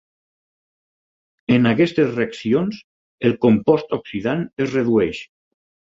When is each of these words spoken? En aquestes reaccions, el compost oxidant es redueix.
En 1.57 1.69
aquestes 1.73 2.09
reaccions, 2.15 2.79
el 3.31 3.39
compost 3.45 3.97
oxidant 3.99 4.43
es 4.67 4.75
redueix. 4.79 5.21